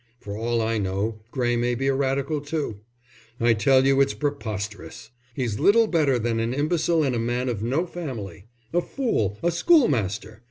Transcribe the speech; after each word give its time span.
For 0.19 0.35
all 0.35 0.63
I 0.63 0.79
know 0.79 1.19
Gray 1.29 1.55
may 1.55 1.75
be 1.75 1.85
a 1.85 1.93
Radical 1.93 2.41
too. 2.41 2.79
I 3.39 3.53
tell 3.53 3.85
you 3.85 4.01
it's 4.01 4.15
preposterous. 4.15 5.11
He's 5.35 5.59
little 5.59 5.85
better 5.85 6.17
than 6.17 6.39
an 6.39 6.55
imbecile 6.55 7.03
and 7.03 7.13
a 7.13 7.19
man 7.19 7.47
of 7.49 7.61
no 7.61 7.85
family. 7.85 8.47
A 8.73 8.81
fool, 8.81 9.37
a 9.43 9.51
school 9.51 9.87
master! 9.87 10.39